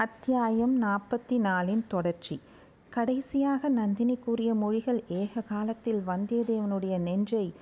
[0.00, 2.40] அத்தியாயம் நாற்பத்தி நாலின் தொடர்ச்சி.
[2.90, 7.52] கடைசியாக நந்தினி கூறிய மொழிகள் ஏக காலத்தில் வந்தியத்தேவனுடைய நெஞ்சை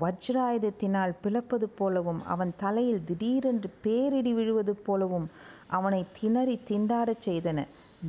[0.00, 5.26] வஜ்ராயுதத்தினால் பிளப்பது போலவும் அவன் தலையில் திடீரென்று பேரிடி விழுவது போலவும்
[5.66, 7.58] அவனை திணறி திண்டாடச் செய்தன.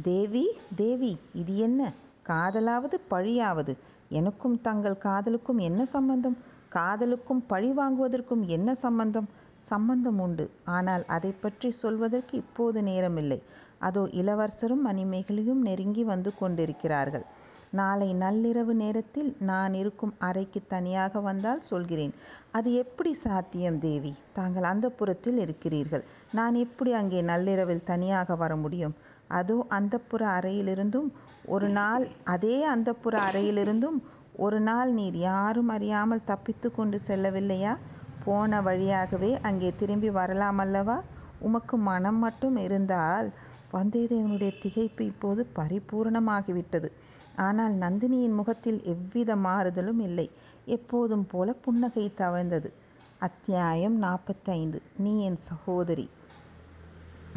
[0.02, 0.46] தேவி
[0.76, 1.92] தேவி இது என்ன?
[2.28, 3.76] காதலாவது பழியாவது?
[4.10, 6.38] எனக்கும் தங்கள் காதலுக்கும் என்ன சம்பந்தம்?
[6.70, 9.30] காதலுக்கும் பழி வாங்குவதற்கும் என்ன சம்பந்தம்?
[9.60, 10.50] சம்பந்தம் உண்டு.
[10.66, 13.40] ஆனால் அதை பற்றி சொல்வதற்கு இப்போது நேரமில்லை.
[13.88, 17.26] அதோ இளவரசரும் மணிமேகலையும் நெருங்கி வந்து கொண்டிருக்கிறார்கள்.
[17.80, 22.14] நாளை நள்ளிரவு நேரத்தில் நான் இருக்கும் அறைக்கு தனியாக வந்தால் சொல்கிறேன்.
[22.52, 24.14] அது எப்படி சாத்தியம் தேவி?
[24.38, 26.04] தாங்கள் அந்த புறத்தில் இருக்கிறீர்கள்.
[26.32, 28.96] நான் எப்படி அங்கே நள்ளிரவில் தனியாக வர முடியும்?
[29.40, 31.10] அதோ அந்தப்புற அறையிலிருந்தும்
[31.56, 34.00] ஒரு நாள் அதே அந்தப்புற அறையிலிருந்தும்
[34.46, 37.74] ஒரு நாள் நீர் யாரும் அறியாமல் தப்பித்து கொண்டு செல்லவில்லையா?
[38.26, 40.98] போன வழியாகவே அங்கே திரும்பி வரலாம் அல்லவா?
[41.48, 43.28] உமக்கு மனம் மட்டும் இருந்தால்
[43.74, 46.90] வந்தியத்தேவனுடைய திகைப்பு இப்போது பரிபூரணமாகிவிட்டது.
[47.36, 50.28] ஆனால் நந்தினியின் முகத்தில் எவ்வித மாறுதலும் இல்லை.
[50.66, 52.70] எப்போதும் போல புன்னகை தவழ்ந்தது.
[53.20, 54.82] அத்தியாயம் நாற்பத்தைந்து.
[54.98, 56.10] நீ என் சகோதரி.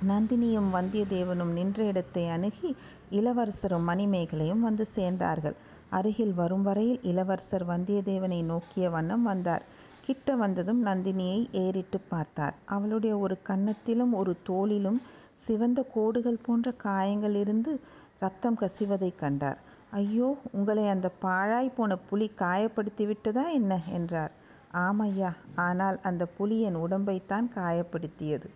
[0.07, 2.71] நந்தினியும் வந்தியத்தேவனும் நின்ற இடத்தை அணுகி
[3.11, 5.57] இளவரசரும் மணிமேகலையும் வந்து சேர்ந்தார்கள்.
[5.91, 9.65] அருகில் வரும் வரையில் இளவரசர் வந்தியத்தேவனை நோக்கிய வண்ணம் வந்தார்.
[10.01, 12.55] கிட்ட வந்ததும் நந்தினியை ஏறிட்டு பார்த்தார்.
[12.65, 15.01] அவளுடைய ஒரு கன்னத்திலும் ஒரு தோளிலும்
[15.43, 17.73] சிவந்த கோடுகள் போன்ற காயங்கள் இருந்து
[18.19, 19.61] ரத்தம் கசிவதைக் கண்டார்.
[19.93, 23.73] ஐயோ உங்களை அந்த பாழாய் போன புலி காயப்படுத்தி விட்டதா என்ன?
[23.91, 24.33] என்றார்.
[24.79, 28.49] ஆமையா ஆனால் அந்த புலி என் உடம்பைத்தான் காயப்படுத்தியது.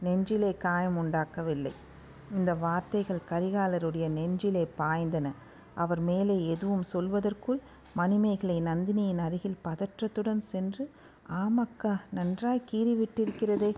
[0.00, 1.72] நெஞ்சிலே காயம் உண்டாக்கவில்லை.
[2.30, 5.26] இந்த வார்த்தைகள் கரிகாலருடைய நெஞ்சிலே பாய்ந்தன.
[5.74, 7.60] அவர் மேலே எதுவும் சொல்வதற்குள்
[7.94, 10.84] மணிமேகலை நந்தினியின் அருகில் பதற்றத்துடன் சென்று
[11.36, 13.70] ஆமக்கா நன்றாய் கீறிவிட்டிருக்கிறதே.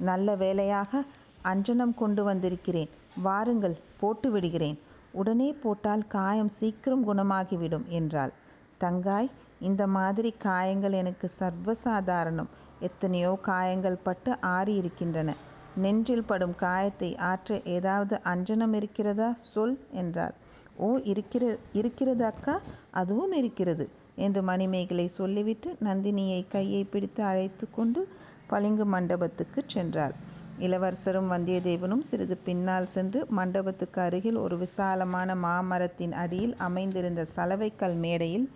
[0.00, 1.02] நல்ல வேலையாக
[1.44, 2.90] அஞ்சனம் கொண்டு வந்திருக்கிறேன்.
[3.22, 4.78] வாருங்கள் போட்டு விடுகிறேன்.
[5.12, 8.32] உடனே போட்டால் காயம் சீக்கிரம் குணமாகிவிடும் என்றாள்.
[8.78, 9.30] தங்காய்
[9.60, 12.50] இந்த மாதிரி காயங்கள் எனக்கு சர்வசாதாரணம்.
[12.80, 15.30] எத்தனையோ காயங்கள் பட்டு ஆறி இருக்கின்றன.
[15.76, 19.30] நெஞ்சில் படும் காயத்தை ஆற்ற ஏதாவது அஞ்சனம் இருக்கிறதா?
[19.52, 20.36] சொல் என்றார்
[20.78, 22.54] ஓ இருக்கிற இருக்கிறது அக்கா
[22.90, 23.84] அதுவும் இருக்கிறது
[24.16, 28.00] என்று மணிமேகலை சொல்லிவிட்டு நந்தினியை கையை பிடித்து அழைத்து கொண்டு
[28.46, 30.14] பளிங்கு மண்டபத்துக்கு சென்றாள்.
[30.66, 38.46] இளவரசரும் வந்தியத்தேவனும் சிறிது பின்னால் சென்று மண்டபத்துக்கு அருகில் ஒரு விசாலமான மாமரத்தின் அடியில் அமைந்திருந்த சலவைக்கல் மேடையில்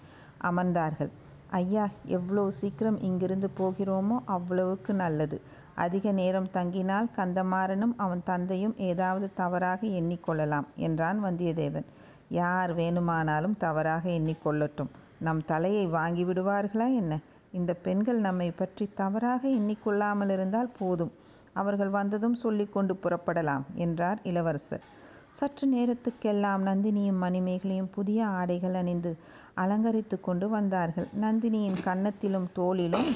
[0.41, 1.11] அமர்ந்தார்கள்.
[1.51, 5.39] ஐயா எவ்வளோ சீக்கிரம் இங்கிருந்து போகிறோமோ அவ்வளவுக்கு நல்லது.
[5.75, 11.89] அதிக நேரம் தங்கினால் கந்தமாறனும் அவன் தந்தையும் ஏதாவது தவறாக எண்ணிக்கொள்ளலாம் என்றான் வந்தியத்தேவன்.
[12.29, 14.93] யார் வேணுமானாலும் தவறாக எண்ணிக்கொள்ளட்டும்.
[15.19, 17.15] நம் தலையை வாங்கி விடுவார்களா என்ன?
[17.53, 21.13] இந்த பெண்கள் நம்மை பற்றி தவறாக எண்ணிக்கொள்ளாமல் இருந்தால் போதும்.
[21.57, 24.85] அவர்கள் வந்ததும் சொல்லி கொண்டு புறப்படலாம் என்றார் இளவரசர்.
[25.31, 29.13] சற்று நேரத்துக்கெல்லாம் நந்தினியும் மணிமேகலையும் புதிய ஆடைகள் அணிந்து
[29.57, 31.09] அலங்கரித்து கொண்டு வந்தார்கள்.
[31.21, 33.09] நந்தினியின் கன்னத்திலும் தோளிலும்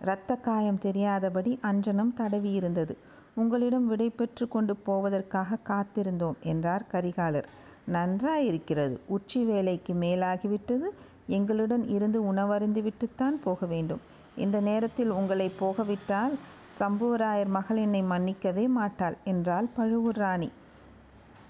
[0.00, 2.94] இரத்த காயம் தெரியாதபடி அஞ்சனம் தடவியிருந்தது.
[3.34, 7.48] உங்களிடம் விடை பெற்று கொண்டு போவதற்காக காத்திருந்தோம் என்றார் கரிகாலர்.
[7.86, 8.96] நன்றாயிருக்கிறது.
[9.06, 10.88] உச்சி வேலைக்கு மேலாகிவிட்டது.
[11.28, 14.02] எங்களுடன் இருந்து உணவருந்திவிட்டுத்தான் போக வேண்டும்.
[14.36, 16.34] இந்த நேரத்தில் உங்களை போகவிட்டால்
[16.78, 20.48] சம்புவராயர் மகள் என்னை மன்னிக்கவே மாட்டாள் என்றாள் பழுவூர் ராணி.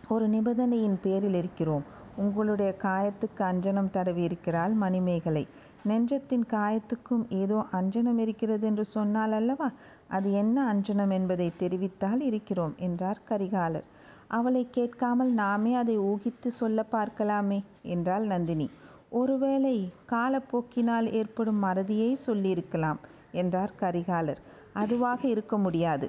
[0.09, 1.85] ஒரு நிபந்தனையின் பேரில் இருக்கிறோம்.
[2.17, 5.45] உங்களுடைய காயத்துக்கு அஞ்சனம் தடவி இருக்கிறாள் மணிமேகலை.
[5.85, 9.69] நெஞ்சத்தின் காயத்துக்கும் ஏதோ அஞ்சனம் இருக்கிறது என்று சொன்னால் அல்லவா?
[10.09, 13.87] அது என்ன அஞ்சனம் என்பதை தெரிவித்தால் இருக்கிறோம் என்றார் கரிகாலர்.
[14.29, 17.59] அவளை கேட்காமல் நாமே அதை ஊகித்து சொல்ல பார்க்கலாமே
[17.95, 18.69] என்றாள் நந்தினி.
[19.11, 19.77] ஒருவேளை
[20.12, 23.01] காலப்போக்கினால் ஏற்படும் மறதியை சொல்லியிருக்கலாம்
[23.33, 24.41] என்றார் கரிகாலர்.
[24.75, 26.07] அதுவாக இருக்க முடியாது.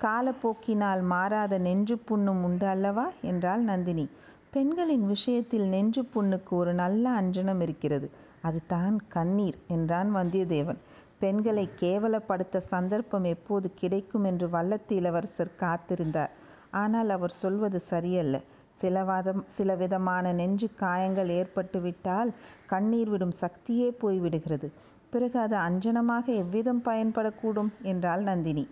[0.00, 3.06] காலப்போக்கினால் மாறாத நெஞ்சு புண்ணும் உண்டு அல்லவா?
[3.22, 4.06] என்றாள் நந்தினி.
[4.52, 8.06] பெண்களின் விஷயத்தில் நெஞ்சு புண்ணுக்கு ஒரு நல்ல அஞ்சனம் இருக்கிறது.
[8.42, 10.80] அது தான் கண்ணீர் என்றான் வந்தியத்தேவன்.
[11.20, 16.32] பெண்களை கேவலப்படுத்த சந்தர்ப்பம் எப்போது கிடைக்கும் என்று வல்லத்து இளவரசர் காத்திருந்தார்.
[16.74, 18.36] ஆனால் அவர் சொல்வது சரியல்ல.
[18.78, 22.30] சில வாதம் சில விதமான நெஞ்சு காயங்கள் ஏற்பட்டு விட்டால்
[22.66, 24.68] கண்ணீர் விடும் சக்தியே போய்விடுகிறது.
[25.10, 27.70] பிறகு அது அஞ்சனமாக எவ்விதம் பயன்படக்கூடும்?
[27.82, 28.64] என்றாள் நந்தினி.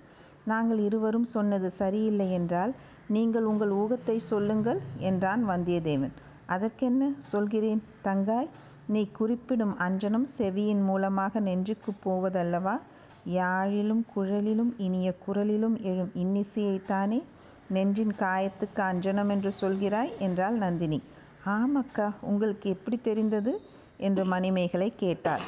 [0.44, 2.72] நாங்கள் இருவரும் சொன்னது சரியில்லை என்றால்
[3.06, 6.14] நீங்கள் உங்கள் ஊகத்தை சொல்லுங்கள் என்றான் வந்தியத்தேவன்.
[6.46, 8.50] அதற்கென்ன சொல்கிறேன் தங்காய்?
[8.86, 12.76] நீ குறிப்பிடும் அஞ்சனம் செவியின் மூலமாக நெஞ்சுக்கு போவதல்லவா?
[13.24, 17.20] யாழிலும் குழலிலும் இனிய குரலிலும் எழும் இன்னிசையைத்தானே
[17.68, 20.12] நெஞ்சின் காயத்துக்கு அஞ்சனம் என்று சொல்கிறாய்?
[20.18, 21.02] என்றாள் நந்தினி.
[21.46, 23.52] ஆமக்கா உங்களுக்கு எப்படி தெரிந்தது?
[24.00, 25.44] என்று மணிமேகலை கேட்டார்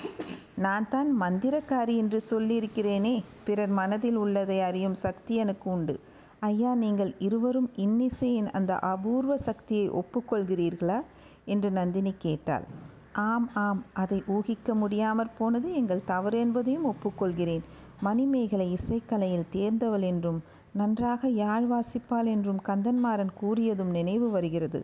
[0.57, 3.15] நான் தான் மந்திரக்காரி என்று சொல்லியிருக்கிறேனே
[3.45, 5.95] பிறர் மனதில் உள்ளதை அறியும் சக்தி எனக்கு உண்டு.
[6.43, 10.99] ஐயா நீங்கள் இருவரும் இன்னிசையின் அந்த அபூர்வ சக்தியை ஒப்புக்கொள்கிறீர்களா?
[11.47, 12.67] என்று நந்தினி கேட்டாள்.
[13.25, 17.65] ஆம் ஆம் அதை ஊகிக்க முடியாமற் போனது எங்கள் தவறு என்பதையும் ஒப்புக்கொள்கிறேன்.
[18.01, 20.41] மணிமேகலை இசைக்கலையில் தேர்ந்தவள் என்றும்
[20.73, 24.81] நன்றாக யாழ் வாசிப்பாள் என்றும் கந்தன்மாறன் கூறியதும் நினைவு வருகிறது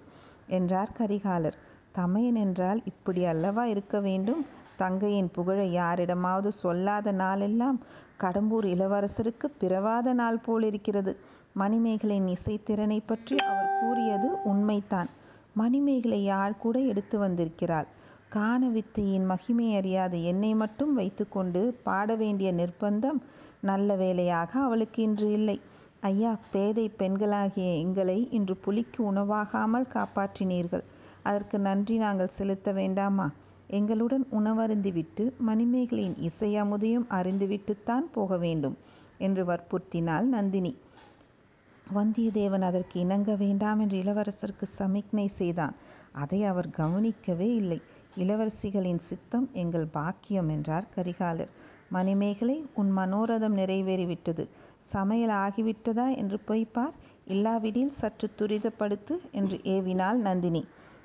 [0.49, 1.57] என்றார் கரிகாலர்.
[1.95, 4.43] தமையன் என்றால் இப்படி அல்லவா இருக்க வேண்டும்?
[4.77, 7.79] தங்கையின் புகழை யாரிடமாவது சொல்லாத நாளெல்லாம்
[8.23, 11.13] கடம்பூர் இளவரசருக்கு பிறவாத நாள் போலிருக்கிறது.
[11.59, 15.11] மணிமேகலையின் இசைத்திறனை பற்றி அவர் கூறியது உண்மைதான்.
[15.55, 17.89] மணிமேகலை யாழ் கூட எடுத்து வந்திருக்கிறாள்?
[18.29, 23.21] காண வித்தையின் மகிமை அறியாத என்னை மட்டும் வைத்துக்கொண்டு பாட வேண்டிய நிர்பந்தம்
[23.61, 25.57] நல்ல வேலையாக அவளுக்கு இன்று இல்லை.
[26.01, 30.85] ஐயா பேதை பெண்களாகிய எங்களை இன்று புலிக்கு உணவாகாமல் காப்பாற்றினீர்கள்.
[31.25, 33.27] அதற்கு நன்றி நாங்கள் செலுத்த வேண்டாமா?
[33.69, 38.77] எங்களுடன் உணவருந்திவிட்டு மணிமேகலையின் இசையமுதையும் அறிந்துவிட்டுத்தான் போக வேண்டும்
[39.19, 40.73] என்று வற்புறுத்தினாள் நந்தினி.
[41.95, 45.75] வந்தியத்தேவன் அதற்கு இணங்க வேண்டாம் என்று இளவரசருக்கு சமிக்ஞை செய்தான்.
[46.13, 47.79] அதை அவர் கவனிக்கவே இல்லை.
[48.17, 51.53] இளவரசிகளின் சித்தம் எங்கள் பாக்கியம் என்றார் கரிகாலர்.
[51.89, 54.45] மணிமேகலை உன் மனோரதம் நிறைவேறிவிட்டது.
[54.93, 56.95] சமையல் ஆகிவிட்டதா என்று பொய்ப்பார்?
[57.27, 60.63] இல்லாவிடில் சற்று துரிதப்படுத்து என்று ஏவினாள் நந்தினி.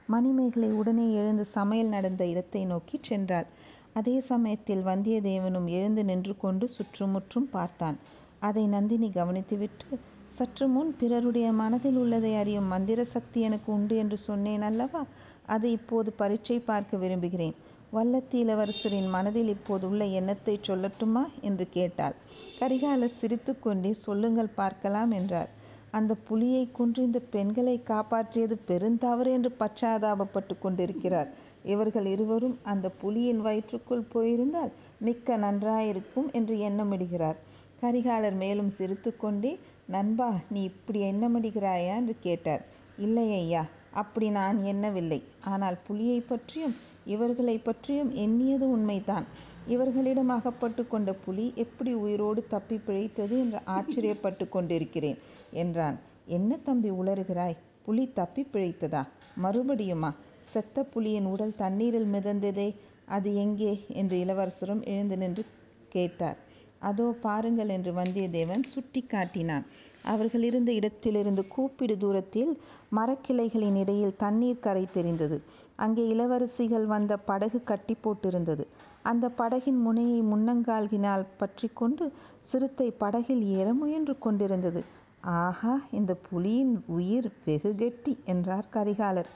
[0.09, 3.47] மணிமேகலை உடனே எழுந்து சமையல் நடந்த இடத்தை நோக்கி சென்றாள்.
[3.93, 7.97] அதே சமயத்தில் வந்தியத்தேவனும் எழுந்து நின்று கொண்டு சுற்றுமுற்றும் பார்த்தான்.
[8.39, 9.97] அதை நந்தினி கவனித்துவிட்டு
[10.27, 15.01] சற்று முன் பிறருடைய மனதில் உள்ளதை அறியும் மந்திர சக்தி எனக்கு உண்டு என்று சொன்னேன் அல்லவா?
[15.45, 17.55] அது இப்போது பரீட்சை பார்க்க விரும்புகிறேன்.
[17.93, 21.23] வல்லத்தி இளவரசரின் மனதில் இப்போது உள்ள எண்ணத்தை சொல்லட்டுமா?
[21.41, 22.15] என்று கேட்டாள்.
[22.59, 25.49] கரிகாலர் சிரித்து கொண்டே சொல்லுங்கள் பார்க்கலாம் என்றார்.
[25.91, 31.29] அந்த புலியை கொன்று இந்த பெண்களை காப்பாற்றியது பெருந்தவறு என்று பச்சாதாபப்பட்டு கொண்டிருக்கிறார்.
[31.63, 37.39] இவர்கள் இருவரும் அந்த புலியின் வயிற்றுக்குள் போயிருந்தால் மிக்க நன்றாயிருக்கும் என்று எண்ணமிடுகிறார்.
[37.81, 41.95] கரிகாலர் மேலும் சிரித்து கொண்டே நண்பா நீ இப்படி எண்ணமிடுகிறாயா?
[41.95, 42.65] என்று கேட்டார்.
[42.97, 45.23] இல்லை ஐயா அப்படி நான் எண்ணவில்லை.
[45.43, 46.75] ஆனால் புலியை பற்றியும்
[47.05, 49.27] இவர்களை பற்றியும் எண்ணியது உண்மைதான்.
[49.73, 55.19] இவர்களிடம் அகப்பட்டு கொண்ட புலி எப்படி உயிரோடு தப்பி பிழைத்தது என்று ஆச்சரியப்பட்டு கொண்டிருக்கிறேன்
[55.53, 55.97] என்றான்.
[56.27, 57.57] என்ன தம்பி உளறுகிறாய்?
[57.85, 59.03] புலி தப்பி பிழைத்ததா?
[59.43, 60.11] மறுபடியுமா?
[60.51, 62.69] செத்த புலியின் உடல் தண்ணீரில் மிதந்ததே
[63.05, 63.73] அது எங்கே?
[63.93, 65.43] என்று இளவரசரும் எழுந்து நின்று
[65.89, 66.37] கேட்டார்.
[66.79, 69.65] அதோ பாருங்கள் என்று வந்தியத்தேவன் சுட்டி காட்டினான்.
[70.03, 72.51] அவர்கள் இருந்த இடத்திலிருந்து கூப்பிடு தூரத்தில்
[72.95, 75.37] மரக்கிளைகளின் இடையில் தண்ணீர் கரை தெரிந்தது
[75.75, 78.63] அங்கே இளவரசிகள் வந்த படகு கட்டி போட்டிருந்தது.
[79.03, 82.05] அந்த படகின் முனையை முன்னங்கால்கினால் பற்றி கொண்டு
[82.41, 84.81] சிறுத்தை படகில் ஏற முயன்று கொண்டிருந்தது.
[85.21, 89.29] ஆஹா இந்த புலியின் உயிர் வெகு கெட்டி என்றார் கரிகாலர்.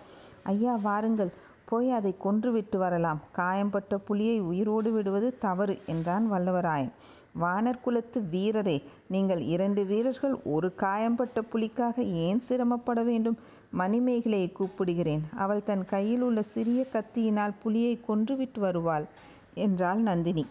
[0.44, 1.32] ஐயா வாருங்கள்.
[1.66, 3.20] போய் அதை கொன்றுவிட்டு வரலாம்.
[3.32, 6.94] காயம்பட்ட புலியை உயிரோடு விடுவது தவறு என்றான் வல்லவராயன்.
[7.40, 8.76] வானர் குலத்து வீரரே
[9.08, 11.96] நீங்கள் இரண்டு வீரர்கள் ஒரு காயம்பட்ட புலிக்காக
[12.26, 13.38] ஏன் சிரமப்பட வேண்டும்?
[13.78, 15.24] மணிமேகலையை கூப்பிடுகிறேன்.
[15.36, 19.08] அவள் தன் கையில் உள்ள சிறிய கத்தியினால் புலியை கொன்றுவிட்டு வருவாள்.
[19.56, 20.46] என்றாள் நந்தினி.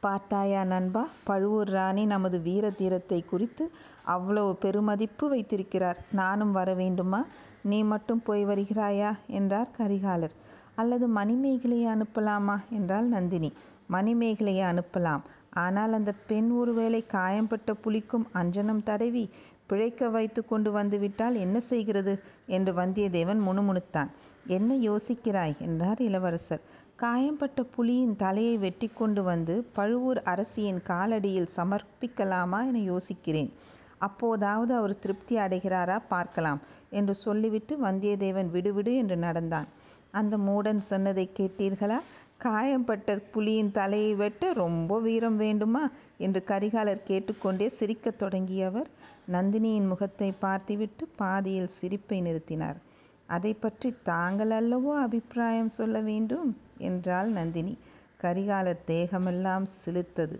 [0.00, 3.70] பார்த்தாயா நண்பா பழுவூர் ராணி நமது வீர தீரத்தை குறித்து
[4.02, 5.98] அவ்வளவு பெருமதிப்பு வைத்திருக்கிறார்.
[6.12, 7.24] நானும் வர வேண்டுமா?
[7.62, 9.10] நீ மட்டும் போய் வருகிறாயா?
[9.26, 10.34] என்றார் கரிகாலர்.
[10.74, 12.56] அல்லது மணிமேகலையை அனுப்பலாமா?
[12.70, 13.52] என்றாள் நந்தினி.
[13.92, 15.20] மணிமேகலையை அனுப்பலாம்.
[15.50, 19.30] ஆனால் அந்த பெண் ஒருவேளை காயம்பட்ட புலிக்கும் அஞ்சனம் தடவி
[19.66, 22.22] பிழைக்க வைத்து கொண்டு வந்துவிட்டால் என்ன செய்கிறது?
[22.46, 24.08] என்று வந்தியத்தேவன் முணுமுணுத்தான்.
[24.46, 25.58] என்ன யோசிக்கிறாய்?
[25.58, 26.60] என்றார் இளவரசர்.
[27.00, 33.50] காயம்பட்ட புலியின் தலையை வெட்டி கொண்டு வந்து பழுவூர் அரசியின் காலடியில் சமர்ப்பிக்கலாமா என யோசிக்கிறேன்.
[33.98, 39.68] அப்போதாவது அவர் திருப்தி அடைகிறாரா பார்க்கலாம் என்று சொல்லிவிட்டு வந்தியத்தேவன் விடுவிடு என்று நடந்தான்.
[40.10, 41.98] அந்த மூடன் சொன்னதை கேட்டீர்களா?
[42.38, 45.84] காயம்பட்ட புலியின் தலையை வெட்ட ரொம்ப வீரம் வேண்டுமா?
[46.18, 48.88] என்று கரிகாலர் கேட்டுக்கொண்டே சிரிக்கத் தொடங்கியவர்
[49.32, 52.80] நந்தினியின் முகத்தை பார்த்துவிட்டு பாதியில் சிரிப்பை நிறுத்தினார்.
[53.26, 56.50] அதை பற்றி தாங்கள் அல்லவோ அபிப்பிராயம் சொல்ல வேண்டும்?
[56.80, 57.74] என்றாள் நந்தினி.
[58.22, 60.36] கரிகால தேகமெல்லாம் சிலுத்தது.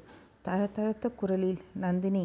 [0.49, 2.25] தழத்தழுத்த குரலில் நந்தினி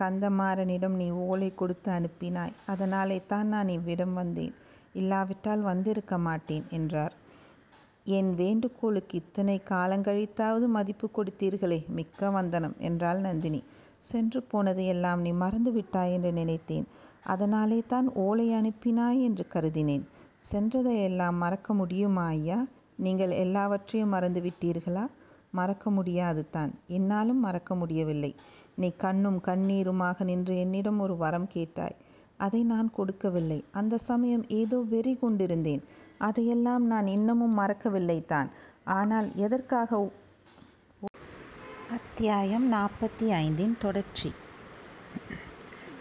[0.00, 2.54] கந்தமாறனிடம் நீ ஓலை கொடுத்து அனுப்பினாய்.
[2.66, 4.54] அதனாலே தான் நான் இவ்விடம் வந்தேன்.
[4.92, 7.14] இல்லாவிட்டால் வந்திருக்க மாட்டேன் என்றார்.
[8.06, 13.60] என் வேண்டுகோளுக்கு இத்தனை காலங்கழித்தாவது மதிப்பு கொடுத்தீர்களே மிக்க வந்தனம் என்றாள் நந்தினி.
[13.98, 16.86] சென்று போனதையெல்லாம் நீ மறந்து விட்டாய் என்று நினைத்தேன்.
[17.24, 20.04] அதனாலே தான் ஓலை அனுப்பினாய் என்று கருதினேன்.
[20.52, 22.58] சென்றதையெல்லாம் மறக்க முடியுமா ஐயா?
[22.96, 25.06] நீங்கள் எல்லாவற்றையும் மறந்து விட்டீர்களா
[25.50, 26.72] மறக்க முடியாது தான்.
[26.86, 28.34] என்னாலும் மறக்க முடியவில்லை.
[28.74, 31.96] நீ கண்ணும் கண்ணீருமாக நின்று என்னிடம் ஒரு வரம் கேட்டாய்.
[32.36, 33.64] அதை நான் கொடுக்கவில்லை.
[33.72, 35.82] அந்த சமயம் ஏதோ வெறி கொண்டிருந்தேன்.
[36.18, 38.50] அதையெல்லாம் நான் இன்னமும் மறக்கவில்லை தான்.
[38.84, 40.10] ஆனால் எதற்காக
[41.90, 44.32] அத்தியாயம் நாற்பத்தி ஐந்தின் தொடர்ச்சி.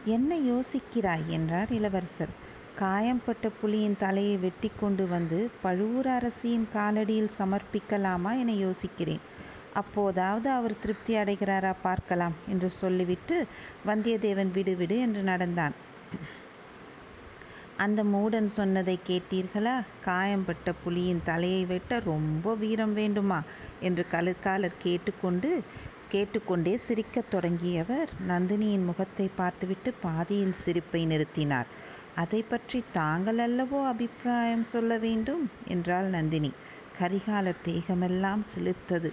[0.05, 1.27] என்ன யோசிக்கிறாய்?
[1.27, 2.33] என்றார் இளவரசர்.
[2.79, 9.23] காயம்பட்ட புலியின் தலையை வெட்டி கொண்டு வந்து பழுவூர் அரசியின் காலடியில் சமர்ப்பிக்கலாமா என யோசிக்கிறேன்.
[9.73, 13.35] அப்போதாவது அவர் திருப்தி அடைகிறாரா பார்க்கலாம் என்று சொல்லிவிட்டு
[13.87, 15.75] வந்தியத்தேவன் விடு விடு என்று நடந்தான்.
[17.77, 19.75] அந்த மூடன் சொன்னதை கேட்டீர்களா?
[20.05, 23.39] காயம்பட்ட புலியின் தலையை வெட்ட ரொம்ப வீரம் வேண்டுமா?
[23.79, 25.51] என்று கழுக்காலர் கேட்டுக்கொண்டு
[26.09, 31.69] கேட்டுக்கொண்டே சிரிக்கத் தொடங்கியவர் நந்தினியின் முகத்தை பார்த்துவிட்டு பாதியில் சிரிப்பை நிறுத்தினார்.
[32.15, 35.43] அதை பற்றி தாங்கள் அல்லவோ அபிப்பிராயம் சொல்ல வேண்டும்?
[35.65, 36.51] என்றாள் நந்தினி.
[36.99, 39.09] கரிகாலர் தேகமெல்லாம் சிலிர்த்தது.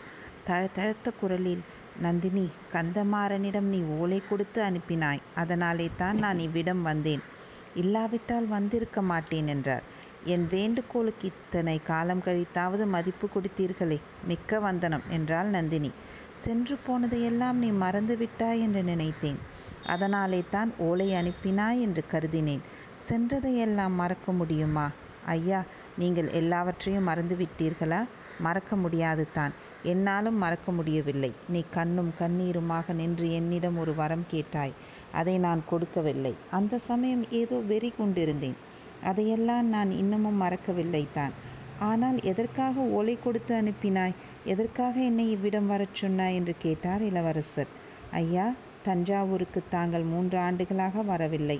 [0.46, 1.62] தழதழத்த குரலில்
[1.96, 5.22] நந்தினி கந்தமாறனிடம் நீ ஓலை கொடுத்து அனுப்பினாய்.
[5.34, 7.22] அதனாலே தான் நான் இவ்விடம் வந்தேன்.
[7.74, 9.84] இல்லாவிட்டால் வந்திருக்க மாட்டேன் என்றார்.
[10.24, 13.98] என் வேண்டுகோளுக்கு இத்தனை காலம் கழித்தாவது மதிப்பு கொடுத்தீர்களே.
[14.24, 15.90] மிக்க வந்தனம் என்றாள் நந்தினி.
[16.32, 19.40] சென்று போனதையெல்லாம் நீ மறந்து விட்டாய் என்று நினைத்தேன்.
[19.86, 22.64] அதனாலே தான் ஓலை அனுப்பினாய் என்று கருதினேன்.
[23.10, 24.86] சென்றதையெல்லாம் மறக்க முடியுமா?
[25.26, 25.60] ஐயா
[25.98, 28.00] நீங்கள் எல்லாவற்றையும் மறந்து விட்டீர்களா
[28.38, 29.52] மறக்க முடியாது தான்.
[29.82, 31.30] என்னாலும் மறக்க முடியவில்லை.
[31.48, 34.74] நீ கண்ணும் கண்ணீருமாக நின்று என்னிடம் ஒரு வரம் கேட்டாய்.
[35.12, 36.36] அதை நான் கொடுக்கவில்லை.
[36.50, 38.56] அந்த சமயம் ஏதோ வெறி கொண்டிருந்தேன்.
[39.02, 41.34] அதையெல்லாம் நான் இன்னமும் மறக்கவில்லை தான்.
[41.80, 44.16] ஆனால் எதற்காக ஓலை கொடுத்து அனுப்பினாய்?
[44.44, 46.34] எதற்காக என்னை இவ்விடம் வரச் சொன்னாய்?
[46.34, 47.70] என்று கேட்டார் இளவரசர்.
[48.12, 48.46] ஐயா
[48.82, 51.58] தஞ்சாவூருக்கு தாங்கள் மூன்று ஆண்டுகளாக வரவில்லை.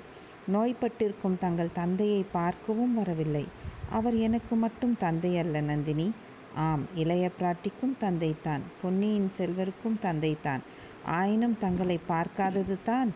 [0.49, 3.47] நோய்பட்டிருக்கும் தங்கள் தந்தையை பார்க்கவும் வரவில்லை.
[3.89, 6.11] அவர் எனக்கு மட்டும் தந்தை அல்ல நந்தினி.
[6.55, 10.61] ஆம் இளைய பிராட்டிக்கும் தந்தைத்தான் பொன்னியின் செல்வருக்கும் தந்தைத்தான்
[11.05, 13.11] ஆயினும் தங்களை பார்க்காதது தான்.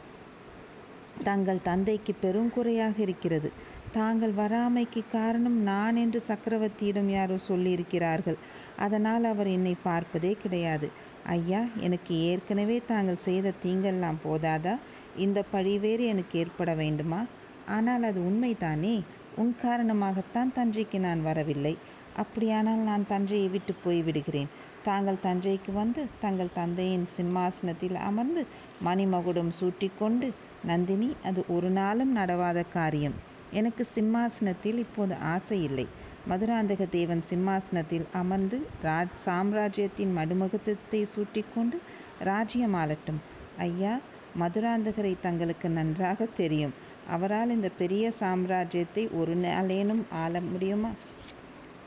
[1.23, 3.51] தங்கள் தந்தைக்கு பெருங்குறையாக இருக்கிறது.
[3.91, 8.35] தாங்கள் வராமைக்கு காரணம் நான் என்று சக்கரவர்த்தியிடம் யாரோ சொல்லியிருக்கிறார்கள்.
[8.77, 10.89] அதனால் அவர் என்னை பார்ப்பதே கிடையாது.
[11.33, 14.73] ஐயா எனக்கு ஏற்கனவே தாங்கள் செய்த தீங்கெல்லாம் போதாதா?
[15.15, 17.21] இந்த பழி வேறு எனக்கு ஏற்பட வேண்டுமா?
[17.67, 18.95] ஆனால் அது உண்மைதானே?
[19.35, 21.77] உன் காரணமாகத்தான் தஞ்சைக்கு நான் வரவில்லை.
[22.17, 24.51] அப்படியானால் நான் தஞ்சையை விட்டு போய்விடுகிறேன்
[24.83, 28.45] தாங்கள் தஞ்சைக்கு வந்து தங்கள் தந்தையின் சிம்மாசனத்தில் அமர்ந்து
[28.85, 30.27] மணிமகுடம் சூட்டிக்கொண்டு
[30.63, 33.15] நந்தினி அது ஒரு நாளும் நடவாத காரியம்.
[33.51, 35.87] எனக்கு சிம்மாசனத்தில் இப்போது ஆசை இல்லை.
[36.29, 41.77] மதுராந்தக தேவன் சிம்மாசனத்தில் அமர்ந்து ராஜ் சாம்ராஜ்யத்தின் மடுமகுத்தத்தை சூட்டிக்கொண்டு
[42.19, 43.19] ராஜ்யம் ஆளட்டும்.
[43.57, 43.99] ஐயா
[44.39, 46.73] மதுராந்தகரை தங்களுக்கு நன்றாக தெரியும்.
[47.09, 50.91] அவரால் இந்த பெரிய சாம்ராஜ்யத்தை ஒரு நாளேனும் ஆள முடியுமா?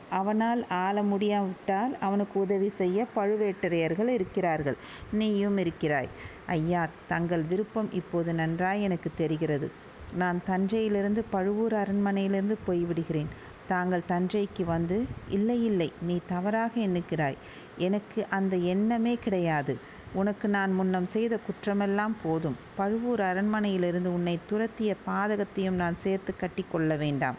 [0.09, 4.77] அவனால் ஆள முடியாவிட்டால் அவனுக்கு உதவி செய்ய பழுவேட்டரையர்கள் இருக்கிறார்கள்.
[5.11, 6.09] நீயும் இருக்கிறாய்.
[6.47, 9.69] ஐயா தங்கள் விருப்பம் இப்போது நன்றாய் எனக்கு தெரிகிறது.
[10.13, 13.27] நான் தஞ்சையிலிருந்து பழுவூர் அரண்மனையிலிருந்து போய்விடுகிறேன்
[13.67, 17.37] தாங்கள் தஞ்சைக்கு வந்து இல்லை இல்லை நீ தவறாக எண்ணுகிறாய்.
[17.77, 19.79] எனக்கு அந்த எண்ணமே கிடையாது.
[20.13, 22.55] உனக்கு நான் முன்னம் செய்த குற்றமெல்லாம் போதும்.
[22.75, 27.35] பழுவூர் அரண்மனையிலிருந்து உன்னை துரத்திய பாதகத்தையும் நான் சேர்த்து கட்டி கொள்ள வேண்டாம்.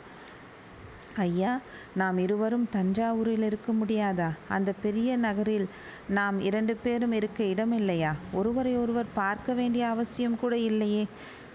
[1.17, 1.61] ஐயா
[1.95, 4.31] நாம் இருவரும் தஞ்சாவூரில் இருக்க முடியாதா?
[4.49, 5.69] அந்த பெரிய நகரில்
[6.09, 8.13] நாம் இரண்டு பேரும் இருக்க இடமில்லையா?
[8.33, 11.07] ஒருவரை ஒருவர் பார்க்க வேண்டிய அவசியம் கூட இல்லையே.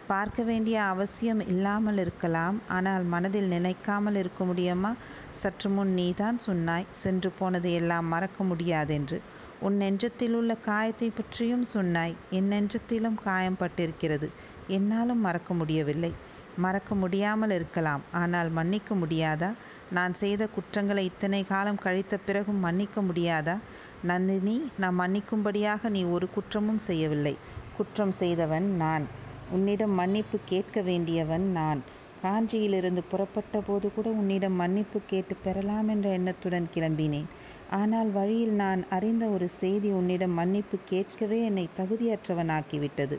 [0.08, 2.58] பார்க்க வேண்டிய அவசியம் இல்லாமல் இருக்கலாம்.
[2.68, 4.94] ஆனால் மனதில் நினைக்காமல் இருக்க முடியுமா?
[5.32, 9.20] சற்று முன் நீதான் சொன்னாய் சென்று போனதை எல்லாம் மறக்க முடியாதென்று.
[9.60, 14.30] உன் நெஞ்சத்தில் உள்ள காயத்தை பற்றியும் சொன்னாய் என் நெஞ்சத்திலும் காயம் பட்டிருக்கிறது.
[14.68, 16.14] என்னாலும் மறக்க முடியவில்லை.
[16.58, 18.02] மறக்க முடியாமல் இருக்கலாம்.
[18.12, 19.52] ஆனால் மன்னிக்க முடியாதா?
[19.92, 23.58] நான் செய்த குற்றங்களை இத்தனை காலம் கழித்த பிறகும் மன்னிக்க முடியாதா?
[24.04, 27.38] நந்தினி நான் மன்னிக்கும்படியாக நீ ஒரு குற்றமும் செய்யவில்லை.
[27.78, 29.06] குற்றம் செய்தவன் நான்.
[29.52, 31.82] உன்னிடம் மன்னிப்பு கேட்க வேண்டியவன் நான்.
[32.24, 37.28] காஞ்சியிலிருந்து புறப்பட்ட போது கூட உன்னிடம் மன்னிப்பு கேட்டு பெறலாம் என்ற எண்ணத்துடன் கிளம்பினேன்.
[37.70, 43.18] ஆனால் வழியில் நான் அறிந்த ஒரு செய்தி உன்னிடம் மன்னிப்பு கேட்கவே என்னை தகுதியற்றவனாக்கிவிட்டது.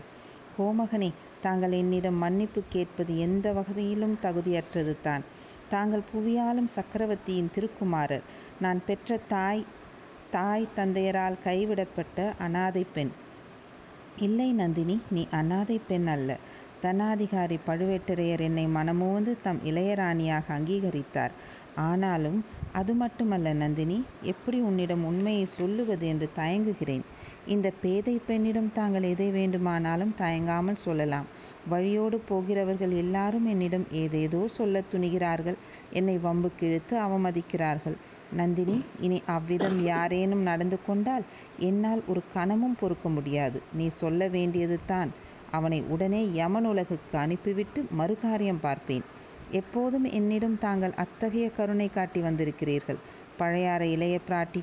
[0.59, 5.25] கோமகனே தாங்கள் என்னிடம் மன்னிப்பு கேட்பது எந்த வகையிலும் தகுதியற்றது தான்.
[5.69, 8.23] தாங்கள் புவியாலும் சக்கரவர்த்தியின் திருக்குமாரர்.
[8.61, 9.65] நான் பெற்ற தாய்
[10.31, 13.13] தாய் தந்தையரால் கைவிடப்பட்ட அனாதை பெண்.
[14.19, 16.31] இல்லை நந்தினி நீ அனாதை பெண் அல்ல.
[16.83, 21.33] தனாதிகாரி பழுவேட்டரையர் என்னை மனமோந்து தம் இளையராணியாக அங்கீகரித்தார்.
[21.75, 27.05] ஆனாலும் அது மட்டுமல்ல நந்தினி எப்படி உன்னிடம் உண்மையை சொல்லுவது என்று தயங்குகிறேன்.
[27.47, 31.27] இந்த பேதை பெண்ணிடம் தாங்கள் எதை வேண்டுமானாலும் தயங்காமல் சொல்லலாம்.
[31.69, 35.59] வழியோடு போகிறவர்கள் எல்லாரும் என்னிடம் ஏதேதோ சொல்ல துணிகிறார்கள்.
[35.91, 37.97] என்னை வம்பு கிழித்து அவமதிக்கிறார்கள்.
[38.33, 41.25] நந்தினி இனி அவ்விதம் யாரேனும் நடந்து கொண்டால்
[41.69, 43.59] என்னால் ஒரு கணமும் பொறுக்க முடியாது.
[43.73, 45.11] நீ சொல்ல வேண்டியது தான்.
[45.51, 49.05] அவனை உடனே யமன் உலகுக்கு அனுப்பிவிட்டு மறுகாரியம் பார்ப்பேன்.
[49.53, 52.99] எப்போதும் என்னிடம் தாங்கள் அத்தகைய கருணை காட்டி வந்திருக்கிறீர்கள்.
[53.41, 54.61] பழையாற இளைய பிராட்டி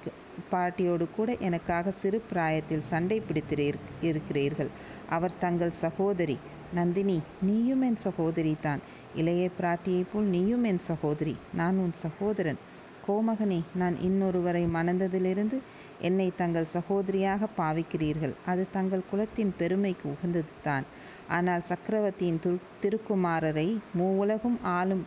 [0.51, 3.67] பாட்டியோடு கூட எனக்காக சிறு பிராயத்தில் சண்டை பிடித்திரு
[4.01, 4.71] இருக்கிறீர்கள்.
[5.09, 6.37] அவர் தங்கள் சகோதரி.
[6.73, 8.81] நந்தினி நீயும் என் சகோதரி தான்.
[9.15, 12.59] இளைய பிராட்டியைப் போல் நீயும் என் சகோதரி நான் உன் சகோதரன்.
[13.07, 15.57] கோமகனே நான் இன்னொருவரை மணந்ததிலிருந்து
[15.99, 18.33] என்னை தங்கள் சகோதரியாக பாவிக்கிறீர்கள்.
[18.45, 20.85] அது தங்கள் குலத்தின் பெருமைக்கு உகந்தது தான்.
[21.27, 23.67] ஆனால் சக்கரவர்த்தியின் திரு திருக்குமாரரை
[23.99, 25.03] மூவுலகும் ஆளும்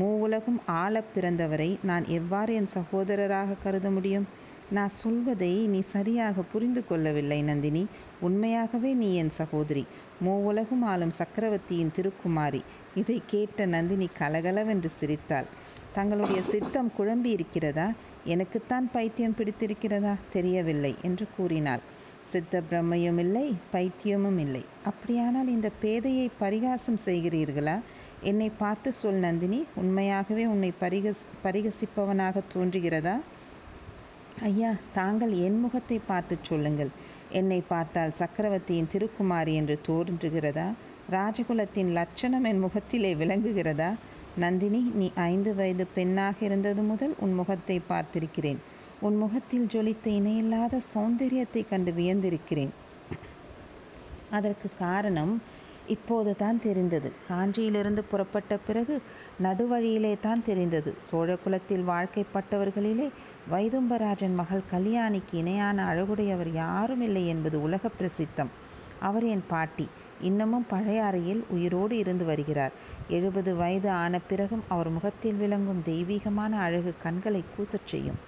[0.00, 4.26] மூவுலகும் ஆளப் பிறந்தவரை நான் எவ்வாறு என் சகோதரராக கருத முடியும்?
[4.70, 7.86] நான் சொல்வதை நீ சரியாக புரிந்து கொள்ளவில்லை நந்தினி.
[8.20, 9.86] உண்மையாகவே நீ என் சகோதரி.
[10.26, 12.60] மூவுலகும் ஆளும் சக்கரவர்த்தியின் திருக்குமாரி.
[12.94, 15.44] இதை கேட்ட நந்தினி கலகலவென்று சிரித்தாள்.
[15.92, 17.92] தங்களுடைய சித்தம் குழம்பி இருக்கிறதா
[18.24, 20.14] எனக்குத்தான் பைத்தியம் பிடித்திருக்கிறதா?
[20.32, 21.80] தெரியவில்லை என்று கூறினாள்.
[22.24, 24.64] சித்த பிரம்மையும் இல்லை பைத்தியமும் இல்லை.
[24.84, 27.80] அப்படியானால் இந்த பேதையை பரிகாசம் செய்கிறீர்களா?
[28.20, 29.64] என்னை பார்த்து சொல் நந்தினி.
[29.74, 33.20] உண்மையாகவே உன்னை பரிகஸ் பரிகசிப்பவனாக தோன்றுகிறதா?
[34.40, 36.90] ஐயா தாங்கள் என் முகத்தை பார்த்து சொல்லுங்கள்.
[37.30, 40.74] என்னை பார்த்தால் சக்கரவர்த்தியின் திருக்குமாரி என்று தோன்றுகிறதா?
[41.10, 43.96] ராஜகுலத்தின் லட்சணம் என் முகத்திலே விளங்குகிறதா?
[44.36, 48.56] நந்தினி நீ ஐந்து வயது பெண்ணாக இருந்தது முதல் உன் முகத்தை பார்த்திருக்கிறேன்.
[49.00, 52.70] உன் முகத்தில் ஜொலித்த இணையில்லாத சௌந்தரியத்தை கண்டு வியந்திருக்கிறேன்.
[54.30, 55.42] அதற்கு காரணம்
[55.86, 57.12] இப்போது தான் தெரிந்தது.
[57.30, 59.00] காஞ்சியிலிருந்து புறப்பட்ட பிறகு
[59.42, 60.94] நடுவழியிலே தான் தெரிந்தது.
[61.10, 63.10] சோழகுலத்தில் வாழ்க்கைப்பட்டவர்களிலே
[63.50, 68.52] வைதும்பராஜன் மகள் கல்யாணிக்கு இணையான அழகுடையவர் யாரும் இல்லை என்பது உலக பிரசித்தம்.
[69.00, 69.88] அவர் என் பாட்டி.
[70.20, 72.72] இன்னமும் பழைய அறையில் உயிரோடு இருந்து வருகிறார்.
[73.08, 78.20] எழுபது வயது ஆன பிறகும் அவர் முகத்தில் விளங்கும் தெய்வீகமான அழகு கண்களை கூசச் செய்யும்.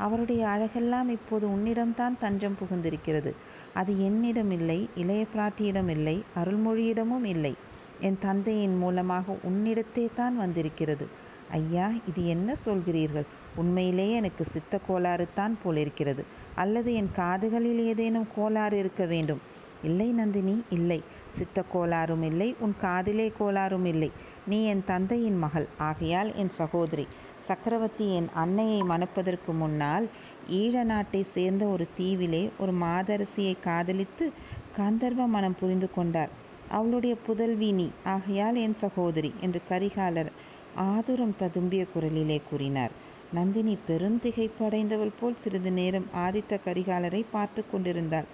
[0.00, 3.32] அவருடைய அழகெல்லாம் இப்போது உன்னிடம்தான் தஞ்சம் புகுந்திருக்கிறது.
[3.74, 7.54] அது என்னிடம் இல்லை இளைய பிராட்டியிடம் இல்லை அருள்மொழியிடமும் இல்லை.
[8.00, 11.06] என் தந்தையின் மூலமாக உன்னிடத்தே தான் வந்திருக்கிறது.
[11.50, 13.28] ஐயா இது என்ன சொல்கிறீர்கள்?
[13.56, 16.22] உண்மையிலேயே எனக்கு சித்த கோளாறு தான் போலிருக்கிறது.
[16.54, 19.40] அல்லது என் காதுகளில் ஏதேனும் கோளாறு இருக்க வேண்டும்?
[19.82, 20.98] இல்லை நந்தினி இல்லை.
[21.28, 24.10] சித்த கோளாறும் இல்லை உன் காதிலே கோளாறும் இல்லை.
[24.46, 25.68] நீ என் தந்தையின் மகள்.
[25.88, 27.06] ஆகையால் என் சகோதரி
[27.46, 30.06] சக்கரவர்த்தி என் அன்னையை மணப்பதற்கு முன்னால்
[30.50, 34.32] ஈழ நாட்டை சேர்ந்த ஒரு தீவிலே ஒரு மாதரசியை காதலித்து
[34.76, 36.32] கந்தர்வ மனம் புரிந்து கொண்டார்.
[36.68, 40.30] அவளுடைய புதல்வி நீ ஆகையால் என் சகோதரி என்று கரிகாலர்
[40.74, 42.92] ஆதுரம் ததும்பிய குரலிலே கூறினார்.
[43.32, 48.28] நந்தினி பெருந்திகைப்படைந்தவள் போல் சிறிது நேரம் ஆதித்த கரிகாலரை பார்த்து கொண்டிருந்தாள்.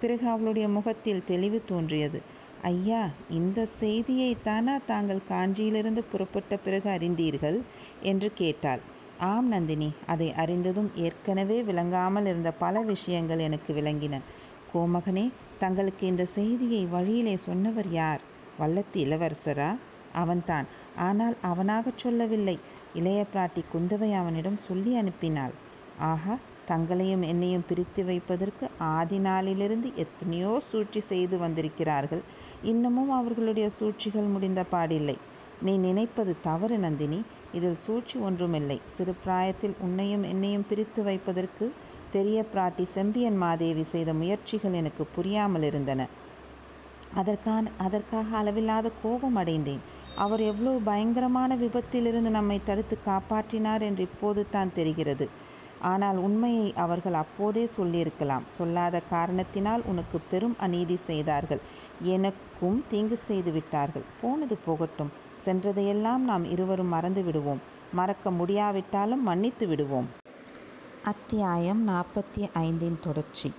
[0.00, 2.20] பிறகு அவளுடைய முகத்தில் தெளிவு தோன்றியது.
[2.62, 7.62] ஐயா இந்த செய்தியை தானா தாங்கள் காஞ்சியிலிருந்து புறப்பட்ட பிறகு அறிந்தீர்கள்?
[8.00, 8.80] என்று கேட்டாள்.
[9.18, 14.20] ஆம் நந்தினி அதை அறிந்ததும் ஏற்கனவே விளங்காமல் இருந்த பல விஷயங்கள் எனக்கு விளங்கின.
[14.74, 18.20] கோமகனே தங்களுக்கு இந்த செய்தியை வழியிலே சொன்னவர் யார்?
[18.60, 19.76] வல்லத்து இளவரசரா?
[20.12, 22.58] அவன்தான் ஆனால் அவனாகச் சொல்லவில்லை.
[22.94, 25.50] இளைய பிராட்டி குந்தவை அவனிடம் சொல்லி அனுப்பினாள்.
[25.98, 32.22] ஆஹா தங்களையும் என்னையும் பிரித்து வைப்பதற்கு ஆதி நாளிலிருந்து எத்தனையோ சூழ்ச்சி செய்து வந்திருக்கிறார்கள்.
[32.62, 35.16] இன்னமும் அவர்களுடைய சூழ்ச்சிகள் முடிந்த பாடில்லை.
[35.62, 37.20] நீ நினைப்பது தவறு நந்தினி.
[37.52, 38.78] இதில் சூழ்ச்சி ஒன்றுமில்லை.
[38.86, 41.66] சிறு பிராயத்தில் உன்னையும் என்னையும் பிரித்து வைப்பதற்கு
[42.12, 46.08] பெரிய பிராட்டி செம்பியன் மாதேவி செய்த முயற்சிகள் எனக்கு புரியாமல் இருந்தன.
[47.14, 49.82] அதற்கான அதற்காக அளவில்லாத கோபம் அடைந்தேன்.
[50.16, 55.26] அவர் எவ்வளவு பயங்கரமான விபத்திலிருந்து நம்மை தடுத்து காப்பாற்றினார் என்று இப்போது தான் தெரிகிறது.
[55.80, 58.42] ஆனால் உண்மையை அவர்கள் அப்போதே சொல்லியிருக்கலாம்.
[58.48, 61.60] சொல்லாத காரணத்தினால் உனக்கு பெரும் அநீதி செய்தார்கள்.
[62.02, 64.02] எனக்கும் தீங்கு செய்து விட்டார்கள்.
[64.20, 65.12] போனது போகட்டும்.
[65.44, 67.60] சென்றதையெல்லாம் நாம் இருவரும் மறந்து விடுவோம்.
[67.92, 70.08] மறக்க முடியாவிட்டாலும் மன்னித்து விடுவோம்.
[71.02, 73.52] அத்தியாயம் நாற்பத்தி ஐந்தின் தொடர்ச்சி.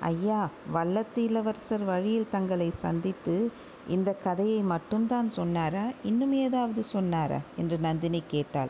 [0.00, 3.50] ஐயா வல்லத்து இளவரசர் வழியில் தங்களை சந்தித்து
[3.88, 5.84] இந்த கதையை மட்டும்தான் சொன்னாரா?
[6.02, 7.38] இன்னும் ஏதாவது சொன்னாரா?
[7.56, 8.68] என்று நந்தினி கேட்டாள்.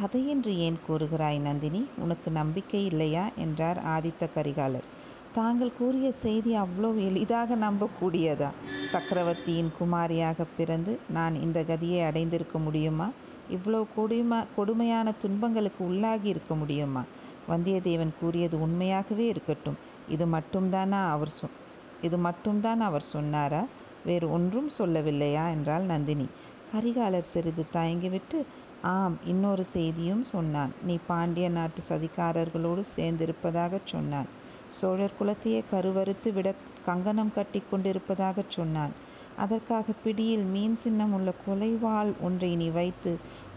[0.00, 1.86] கதையென்று ஏன் கூறுகிறாய் நந்தினி?
[1.96, 3.30] உனக்கு நம்பிக்கை இல்லையா?
[3.36, 4.84] என்றார் ஆதித்த கரிகாலர்.
[5.32, 8.50] தாங்கள் கூறிய செய்தி அவ்வளோ எளிதாக நம்பக்கூடியதா?
[8.90, 13.10] சக்கரவர்த்தியின் குமாரியாக பிறந்து நான் இந்த கதியை அடைந்திருக்க முடியுமா?
[13.50, 17.02] இவ்வளோ கொடுமா கொடுமையான துன்பங்களுக்கு உள்ளாகி இருக்க முடியுமா?
[17.48, 19.78] வந்தியத்தேவன் கூறியது உண்மையாகவே இருக்கட்டும்.
[20.08, 21.48] இது மட்டும்தானா அவர் சொ
[22.02, 23.64] இது மட்டும்தான் அவர் சொன்னாரா?
[24.04, 25.50] வேறு ஒன்றும் சொல்லவில்லையா?
[25.50, 26.28] என்றாள் நந்தினி.
[26.74, 28.38] கரிகாலர் சிறிது தயங்கிவிட்டு
[28.86, 30.72] ஆம் இன்னொரு செய்தியும் சொன்னான்.
[30.82, 34.28] நீ பாண்டிய நாட்டு சதிகாரர்களோடு சேர்ந்திருப்பதாகச் சொன்னான்.
[34.70, 36.48] சோழர் குலத்தையே கருவறுத்து விட
[36.86, 38.92] கங்கணம் கட்டி கொண்டிருப்பதாகச் சொன்னான்.
[39.36, 43.12] அதற்காக பிடியில் மீன் சின்னம் உள்ள கொலைவாள் ஒன்றை நீ வைத்து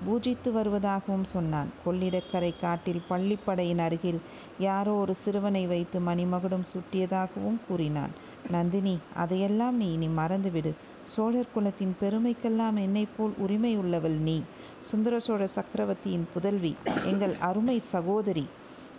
[0.06, 1.70] பூஜித்து வருவதாகவும் சொன்னான்.
[1.86, 4.20] கொள்ளிடக்கரை காட்டில் பள்ளிப்படையின் அருகில்
[4.60, 8.14] யாரோ ஒரு சிறுவனை வைத்து மணிமகுடம் சுட்டியதாகவும் கூறினான்.
[8.50, 10.74] நந்தினி அதையெல்லாம் நீ இனி மறந்துவிடு.
[11.06, 14.38] சோழர் குலத்தின் பெருமைக்கெல்லாம் என்னை போல் உரிமை உள்ளவள் நீ.
[14.82, 16.72] சுந்தர சோழ சக்கரவர்த்தியின் புதல்வி
[17.04, 18.46] எங்கள் அருமை சகோதரி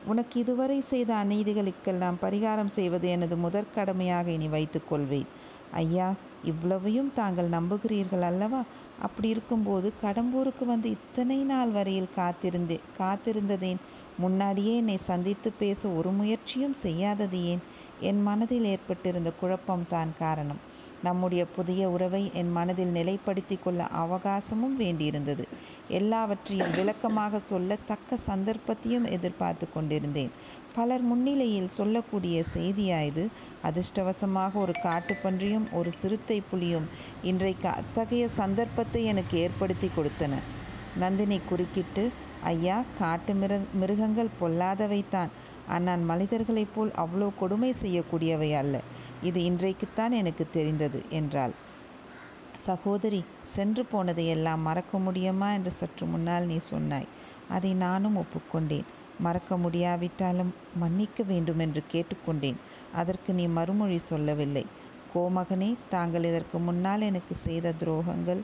[0.07, 5.29] உனக்கு இதுவரை செய்த அநீதிகளுக்கெல்லாம் பரிகாரம் செய்வது எனது முதற்கடமையாக இனி வைத்துக் கொள்வேன்.
[5.77, 6.09] ஐயா
[6.45, 8.63] இவ்வளவையும் தாங்கள் நம்புகிறீர்கள் அல்லவா?
[8.99, 13.81] அப்படி இருக்கும்போது கடம்பூருக்கு வந்து இத்தனை நாள் வரையில் காத்திருந்தே காத்திருந்ததேன்?
[14.19, 17.63] முன்னாடியே என்னை சந்தித்து பேச ஒரு முயற்சியும் செய்யாதது ஏன்?
[18.03, 20.61] என் மனதில் ஏற்பட்டிருந்த குழப்பம்தான் காரணம்.
[21.07, 25.45] நம்முடைய புதிய உறவை என் மனதில் நிலைப்படுத்தி கொள்ள அவகாசமும் வேண்டியிருந்தது.
[25.99, 30.33] எல்லாவற்றையும் விளக்கமாக சொல்ல தக்க சந்தர்ப்பத்தையும் எதிர்பார்த்து கொண்டிருந்தேன்.
[30.77, 33.25] பலர் முன்னிலையில் சொல்லக்கூடிய செய்தியாயது
[33.69, 36.87] அதிர்ஷ்டவசமாக ஒரு காட்டுப்பன்றியும் ஒரு சிறுத்தை புலியும்
[37.31, 40.35] இன்றைக்கு அத்தகைய சந்தர்ப்பத்தை எனக்கு ஏற்படுத்தி கொடுத்தன.
[41.03, 42.05] நந்தினி குறுக்கிட்டு
[42.51, 45.33] ஐயா காட்டு மிரு மிருகங்கள் பொல்லாதவைத்தான்
[45.75, 48.77] ஆனால் மனிதர்களைப் போல் அவ்வளோ கொடுமை செய்யக்கூடியவை அல்ல.
[49.23, 51.55] இது இன்றைக்குத்தான் எனக்கு தெரிந்தது என்றாள்.
[52.61, 53.21] சகோதரி
[53.55, 55.49] சென்று போனதை எல்லாம் மறக்க முடியுமா?
[55.53, 57.09] என்று சற்று முன்னால் நீ சொன்னாய்.
[57.49, 58.89] அதை நானும் ஒப்புக்கொண்டேன்.
[59.21, 62.59] மறக்க முடியாவிட்டாலும் மன்னிக்க வேண்டும் என்று கேட்டுக்கொண்டேன்.
[62.93, 64.65] அதற்கு நீ மறுமொழி சொல்லவில்லை.
[65.15, 68.41] கோமகனே தாங்கள் இதற்கு முன்னால் எனக்கு செய்த துரோகங்கள்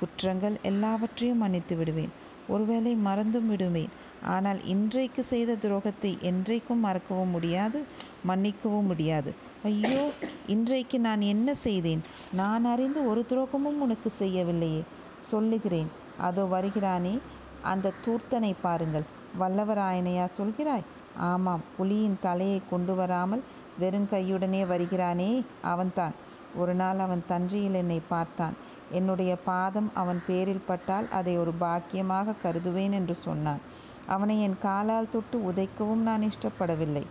[0.00, 2.12] குற்றங்கள் எல்லாவற்றையும் மன்னித்து விடுவேன்.
[2.48, 3.92] ஒருவேளை மறந்தும் விடுவேன்.
[4.26, 7.78] ஆனால் இன்றைக்கு செய்த துரோகத்தை என்றைக்கும் மறக்கவும் முடியாது.
[8.22, 9.30] மன்னிக்கவும் முடியாது.
[9.62, 10.02] ஐயோ
[10.48, 12.02] இன்றைக்கு நான் என்ன செய்தேன்?
[12.32, 14.82] நான் அறிந்து ஒரு துரோகமும் உனக்கு செய்யவில்லையே.
[15.22, 15.90] சொல்லுகிறேன்.
[16.18, 17.14] அதோ வருகிறானே.
[17.62, 19.06] அந்த தூர்த்தனை பாருங்கள்.
[19.38, 20.86] வல்லவராயனையா சொல்கிறாய்?
[21.30, 21.62] ஆமாம்.
[21.76, 23.42] புலியின் தலையை கொண்டு வராமல்
[23.78, 25.30] வெறும் கையுடனே வருகிறானே.
[25.62, 26.14] அவன்தான்
[26.54, 28.56] ஒரு நாள் அவன் தன்றியில் என்னை பார்த்தான்.
[28.90, 33.62] என்னுடைய பாதம் அவன் பேரில் பட்டால் அதை ஒரு பாக்கியமாக கருதுவேன் என்று சொன்னான்.
[34.06, 37.04] அவனை என் காலால் தொட்டு உதைக்கவும் நான் இஷ்டப்படவில்லை.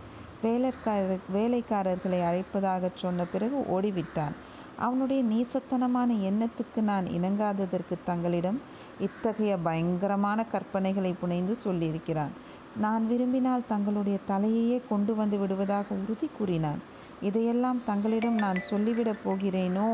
[0.44, 4.34] வேலைக்காரர் வேலைக்காரர்களை அழைப்பதாகச் சொன்ன பிறகு ஓடிவிட்டான்.
[4.76, 8.58] அவனுடைய நீசத்தனமான எண்ணத்துக்கு நான் இணங்காததற்கு தங்களிடம்
[9.00, 12.32] இத்தகைய பயங்கரமான கற்பனைகளை புனைந்து சொல்லியிருக்கிறான்.
[12.76, 16.80] நான் விரும்பினால் தங்களுடைய தலையையே கொண்டு வந்து விடுவதாக உறுதி கூறினான்.
[17.20, 19.90] இதையெல்லாம் தங்களிடம் நான் சொல்லிவிடப் போகிறேனோ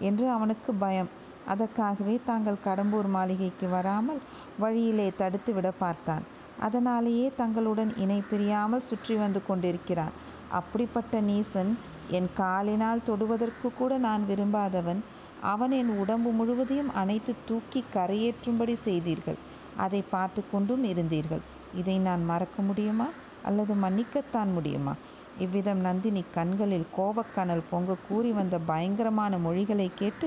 [0.00, 1.10] என்று அவனுக்கு பயம்.
[1.46, 4.20] அதற்காகவே தாங்கள் கடம்பூர் மாளிகைக்கு வராமல்
[4.58, 6.24] வழியிலே தடுத்துவிட பார்த்தான்.
[6.60, 10.14] அதனாலேயே தங்களுடன் இணை பிரியாமல் சுற்றி வந்து கொண்டிருக்கிறான்
[10.52, 11.70] அப்படிப்பட்ட நீசன்
[12.10, 15.00] என் காலினால் தொடுவதற்கு கூட நான் விரும்பாதவன்.
[15.44, 19.38] அவன் என் உடம்பு முழுவதையும் அனைத்து தூக்கி கரையேற்றும்படி செய்தீர்கள்.
[19.76, 21.42] அதை பார்த்து கொண்டும் இருந்தீர்கள்.
[21.74, 23.08] இதை நான் மறக்க முடியுமா?
[23.42, 24.94] அல்லது மன்னிக்கத்தான் முடியுமா?
[25.38, 30.26] இவ்விதம் நந்தினி கண்களில் கோபக்கனல் பொங்க கூறி வந்த பயங்கரமான மொழிகளை கேட்டு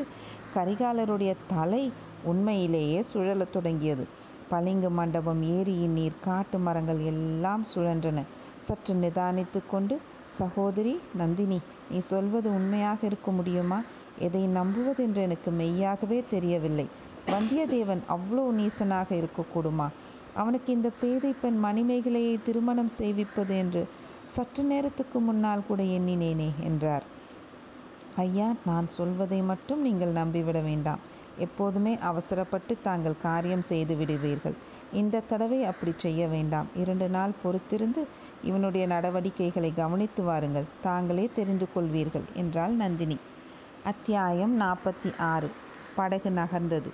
[0.55, 1.83] கரிகாலருடைய தலை
[2.23, 4.05] உண்மையிலேயே சுழலத் தொடங்கியது.
[4.51, 8.19] பளிங்கு மண்டபம் ஏரியின் நீர் காட்டு மரங்கள் எல்லாம் சுழன்றன.
[8.59, 9.95] சற்று நிதானித்து கொண்டு
[10.37, 11.59] சகோதரி நந்தினி
[11.89, 13.79] நீ சொல்வது உண்மையாக இருக்க முடியுமா?
[14.19, 16.85] எதை நம்புவதென்று எனக்கு மெய்யாகவே தெரியவில்லை.
[17.29, 19.87] வந்தியத்தேவன் அவ்வளோ நீசனாக இருக்கக்கூடுமா?
[20.33, 23.81] அவனுக்கு இந்த பேதை பெண் மணிமேகலையை திருமணம் செய்விப்பது என்று
[24.25, 27.05] சற்று நேரத்துக்கு முன்னால் கூட எண்ணினேனே என்றார்.
[28.15, 31.01] ஐயா நான் சொல்வதை மட்டும் நீங்கள் நம்பிவிட வேண்டாம்.
[31.37, 34.53] எப்போதுமே அவசரப்பட்டு தாங்கள் காரியம் செய்து விடுவீர்கள்.
[34.93, 36.67] இந்த தடவை அப்படி செய்ய வேண்டாம்.
[36.75, 38.01] இரண்டு நாள் பொறுத்திருந்து
[38.43, 40.65] இவனுடைய நடவடிக்கைகளை கவனித்து வாருங்கள்.
[40.81, 43.17] தாங்களே தெரிந்து கொள்வீர்கள் என்றாள் நந்தினி.
[43.83, 45.49] அத்தியாயம் நாற்பத்தி ஆறு.
[45.95, 46.91] படகு நகர்ந்தது.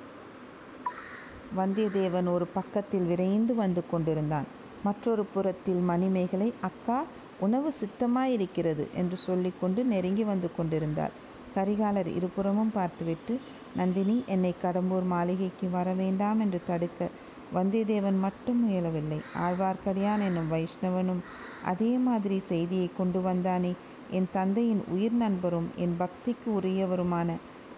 [1.58, 4.47] வந்தியத்தேவன் ஒரு பக்கத்தில் விரைந்து வந்து கொண்டிருந்தான்.
[4.84, 7.06] மற்றொரு புறத்தில் மணிமேகலை அக்கா
[7.39, 11.12] உணவு சித்தமாயிருக்கிறது என்று சொல்லிக்கொண்டு நெருங்கி வந்து கொண்டிருந்தாள்
[11.56, 13.39] கரிகாலர் இருபுறமும் பார்த்துவிட்டு
[13.78, 17.10] நந்தினி என்னை கடம்பூர் மாளிகைக்கு வர வேண்டாம் என்று தடுக்க
[17.56, 19.20] வந்தியத்தேவன் மட்டும் முயலவில்லை.
[19.46, 21.22] ஆழ்வார்க்கடியான் என்னும் வைஷ்ணவனும்
[21.63, 23.74] அதே மாதிரி செய்தியை கொண்டு வந்தானே.
[24.12, 27.30] என் தந்தையின் உயிர் நண்பரும் என் பக்திக்கு உரியவருமான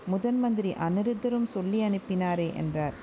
[0.07, 2.95] முதன் மந்திரி அனிருத்தரும் சொல்லி அனுப்பினாரே என்றார்.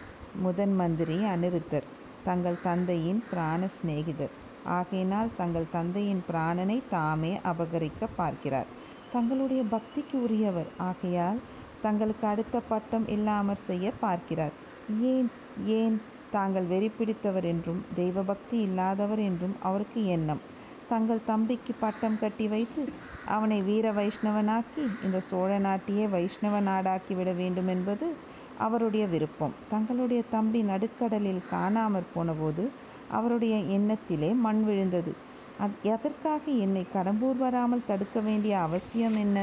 [0.43, 1.87] முதன் மந்திரி அனிருத்தர்
[2.25, 4.35] தங்கள் தந்தையின் பிராண சிநேகிதர்.
[4.77, 8.71] ஆகையினால் தங்கள் தந்தையின் பிராணனை தாமே அபகரிக்க பார்க்கிறார்.
[9.13, 10.71] தங்களுடைய பக்திக்கு உரியவர்.
[10.89, 11.39] ஆகையால்
[11.87, 14.55] தங்களுக்கு அடுத்த பட்டம் இல்லாமற் செய்ய பார்க்கிறார்.
[15.13, 15.29] ஏன்
[15.79, 15.97] ஏன்
[16.31, 20.43] தாங்கள் வெறி பிடித்தவர் என்றும் தெய்வ பக்தி இல்லாதவர் என்றும் அவருக்கு எண்ணம்.
[20.89, 22.83] தங்கள் தம்பிக்கு பட்டம் கட்டி வைத்து
[23.27, 28.07] அவனை வீர வைஷ்ணவனாக்கி இந்த சோழ நாட்டையே வைஷ்ணவ நாடாக்கி விட வேண்டும் என்பது
[28.59, 29.55] அவருடைய விருப்பம்.
[29.69, 32.65] தங்களுடைய தம்பி நடுக்கடலில் காணாமற் போனபோது
[33.11, 35.13] அவருடைய எண்ணத்திலே மண் விழுந்தது.
[35.59, 39.39] அத் எதற்காக என்னை கடம்பூர் வராமல் தடுக்க வேண்டிய அவசியம் என்ன?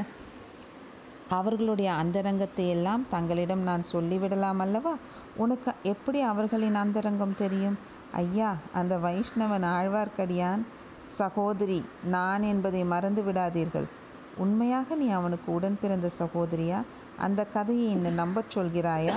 [1.30, 4.96] அவர்களுடைய அந்தரங்கத்தை எல்லாம் தங்களிடம் நான் சொல்லிவிடலாம் அல்லவா?
[5.36, 7.78] உனக்கு எப்படி அவர்களின் அந்தரங்கம் தெரியும்?
[8.12, 10.62] ஐயா அந்த வைஷ்ணவன் ஆழ்வார்க்கடியான்
[11.06, 13.88] சகோதரி நான் என்பதை மறந்து விடாதீர்கள்.
[14.38, 16.84] உண்மையாக நீ அவனுக்கு உடன் பிறந்த சகோதரியா?
[17.18, 19.16] அந்த கதையை இன்னும் நம்பச் சொல்கிறாயா?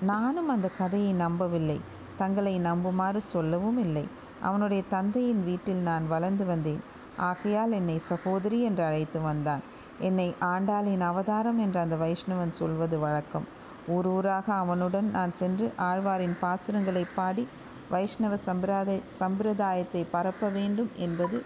[0.00, 1.80] நானும் அந்த கதையை நம்பவில்லை.
[2.16, 4.04] தங்களை நம்புமாறு சொல்லவும் இல்லை.
[4.40, 6.80] அவனுடைய தந்தையின் வீட்டில் நான் வளர்ந்து வந்தேன்.
[7.16, 9.62] ஆகையால் என்னை சகோதரி என்று அழைத்து வந்தான்.
[9.98, 13.46] என்னை ஆண்டாளின் அவதாரம் என்று அந்த வைஷ்ணவன் சொல்வது வழக்கம்.
[13.86, 17.44] ஊர் ஊராக அவனுடன் நான் சென்று ஆழ்வாரின் பாசுரங்களை பாடி
[17.88, 21.38] வைஷ்ணவ சம்பிரதாய சம்பிரதாயத்தை பரப்ப வேண்டும் என்பது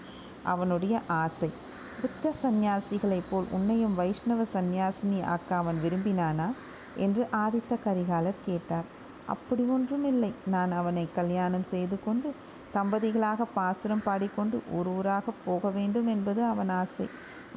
[0.42, 1.50] அவனுடைய ஆசை.
[2.00, 6.48] புத்த சந்நியாசிகளைப் போல் உன்னையும் வைஷ்ணவ சந்நியாசினி ஆக்க அவன் விரும்பினானா?
[6.96, 8.84] என்று ஆதித்த கரிகாலர் கேட்டார்.
[9.26, 10.32] அப்படி ஒன்றும் இல்லை.
[10.46, 12.34] நான் அவனை கல்யாணம் செய்து கொண்டு
[12.74, 17.06] தம்பதிகளாக பாசுரம் பாடிக்கொண்டு ஊர் ஊராக போக வேண்டும் என்பது அவன் ஆசை.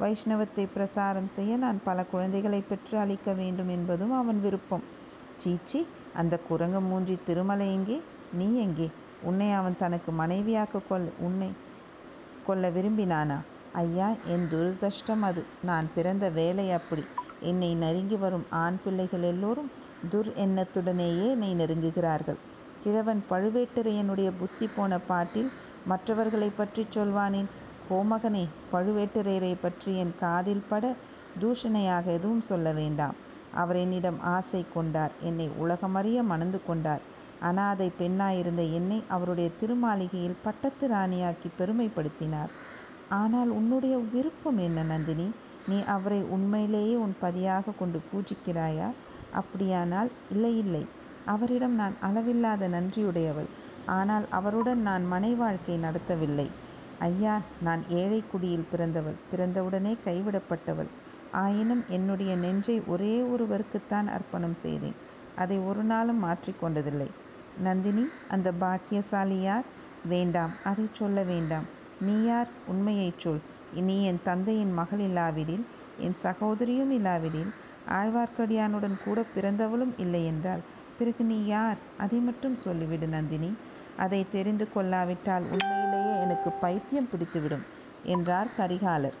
[0.00, 4.84] வைஷ்ணவத்தை பிரசாரம் செய்ய நான் பல குழந்தைகளை பெற்று அளிக்க வேண்டும் என்பதும் அவன் விருப்பம்.
[5.36, 8.02] சீச்சி அந்த குரங்கு மூன்றி திருமலை எங்கே?
[8.32, 8.90] நீ எங்கே?
[9.22, 11.50] உன்னை அவன் தனக்கு மனைவியாக்க கொள் உன்னை
[12.46, 13.38] கொள்ள விரும்பினானா?
[13.72, 15.44] ஐயா என் துரதிருஷ்டம் அது.
[15.62, 17.04] நான் பிறந்த வேலை அப்படி.
[17.40, 19.70] என்னை நெருங்கி வரும் ஆண் பிள்ளைகள் எல்லோரும்
[20.10, 22.40] துர் எண்ணத்துடனேயே என்னை நெருங்குகிறார்கள்.
[22.80, 25.50] கிழவன் பழுவேட்டரையனுடைய புத்தி போன பாட்டில்
[25.84, 27.50] மற்றவர்களை பற்றி சொல்வானேன்.
[27.88, 30.94] கோமகனே பழுவேட்டரையரை பற்றி என் காதில் பட
[31.40, 33.16] தூஷணையாக எதுவும் சொல்ல வேண்டாம்.
[33.52, 37.02] அவர் என்னிடம் ஆசை கொண்டார் என்னை உலகமறிய மணந்து கொண்டார்.
[37.40, 42.52] அனாதை பெண்ணாயிருந்த என்னை அவருடைய திருமாளிகையில் பட்டத்து ராணியாக்கி பெருமைப்படுத்தினார்.
[43.08, 45.28] ஆனால் உன்னுடைய விருப்பம் என்ன நந்தினி?
[45.68, 48.88] நீ அவரை உண்மையிலேயே உன் பதியாக கொண்டு பூஜிக்கிறாயா?
[49.32, 50.86] அப்படியானால் இல்லை இல்லை.
[51.24, 53.50] அவரிடம் நான் அளவில்லாத நன்றியுடையவள்.
[53.86, 56.46] ஆனால் அவருடன் நான் மனை வாழ்க்கை நடத்தவில்லை.
[57.00, 59.18] ஐயா நான் ஏழை குடியில் பிறந்தவள்.
[59.30, 60.90] பிறந்தவுடனே கைவிடப்பட்டவள்.
[61.34, 64.98] ஆயினும் என்னுடைய நெஞ்சை ஒரே ஒருவருக்குத்தான் அர்ப்பணம் செய்தேன்.
[65.36, 67.08] அதை ஒரு நாளும் மாற்றிக்கொண்டதில்லை
[67.58, 69.66] நந்தினி அந்த பாக்கியசாலி யார்?
[70.04, 71.66] வேண்டாம் அதை சொல்ல வேண்டாம்.
[72.00, 72.50] நீ யார்?
[72.66, 73.42] உண்மையைச் சொல்.
[73.80, 75.64] நீ என் தந்தையின் மகள் இல்லாவிடில்
[75.98, 77.50] என் சகோதரியும் இல்லாவிடில்
[77.90, 80.62] ஆழ்வார்க்கடியானுடன் கூட பிறந்தவளும் இல்லை என்றால்
[80.98, 81.78] பிறகு நீ யார்?
[81.98, 83.50] அதை மட்டும் சொல்லிவிடு நந்தினி.
[83.96, 87.64] அதை தெரிந்து கொள்ளாவிட்டால் உண்மையிலேயே எனக்கு பைத்தியம் பிடித்துவிடும்
[88.04, 89.16] என்றார் கரிகாலர்.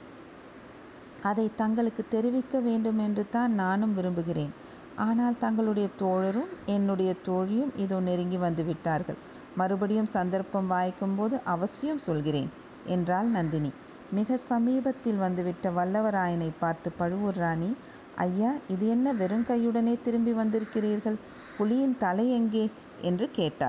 [1.20, 4.52] அதை தங்களுக்கு தெரிவிக்க வேண்டும் என்று தான் நானும் விரும்புகிறேன்.
[4.96, 9.16] ஆனால் தங்களுடைய தோழரும் என்னுடைய தோழியும் இதோ நெருங்கி வந்து விட்டார்கள்.
[9.56, 12.50] மறுபடியும் சந்தர்ப்பம் வாய்க்கும் போது அவசியம் சொல்கிறேன்
[12.86, 13.72] என்றாள் நந்தினி.
[14.10, 17.76] மிக சமீபத்தில் வந்துவிட்ட வல்லவராயனை பார்த்து பழுவூர் ராணி
[18.16, 21.16] ஐயா இது என்ன வெறும் கையுடனே திரும்பி வந்திருக்கிறீர்கள்?
[21.58, 22.70] புலியின் தலை எங்கே?
[23.00, 23.60] என்று கேட்டார்.